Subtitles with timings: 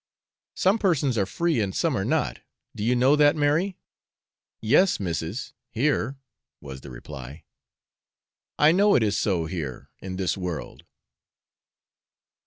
[0.55, 2.39] 'Some persons are free and some are not
[2.75, 3.77] do you know that, Mary?'
[4.59, 6.17] 'Yes, missis, here,'
[6.59, 7.43] was the reply;
[8.57, 10.85] 'I know it is so here, in this world.'